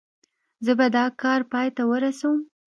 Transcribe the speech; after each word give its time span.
زه 0.65 0.71
به 0.79 0.87
دا 0.95 1.05
کار 1.21 1.41
پای 1.51 1.67
ته 1.75 1.83
ورسوم. 1.91 2.39